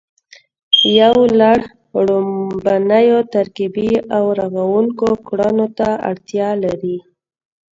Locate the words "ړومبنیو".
2.07-3.19